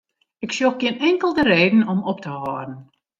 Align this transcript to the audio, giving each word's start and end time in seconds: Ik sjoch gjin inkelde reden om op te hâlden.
Ik 0.45 0.51
sjoch 0.57 0.77
gjin 0.79 0.99
inkelde 1.09 1.43
reden 1.51 1.83
om 1.91 1.99
op 2.11 2.17
te 2.23 2.29
hâlden. 2.37 2.73